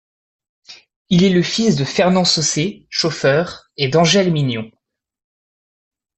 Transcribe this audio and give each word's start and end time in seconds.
Il 1.09 1.23
est 1.23 1.29
le 1.29 1.43
fils 1.43 1.75
de 1.75 1.83
Fernand 1.85 2.25
Saussez, 2.25 2.87
chauffeur, 2.89 3.69
et 3.77 3.87
d'Angèle 3.87 4.31
Mignon. 4.31 4.71